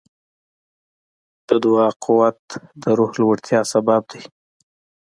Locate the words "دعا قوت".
1.63-2.41